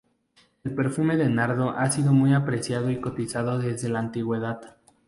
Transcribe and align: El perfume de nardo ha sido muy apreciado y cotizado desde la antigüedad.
El 0.63 0.73
perfume 0.73 1.15
de 1.15 1.29
nardo 1.29 1.77
ha 1.77 1.91
sido 1.91 2.11
muy 2.11 2.33
apreciado 2.33 2.89
y 2.89 2.99
cotizado 2.99 3.59
desde 3.59 3.87
la 3.87 3.99
antigüedad. 3.99 4.77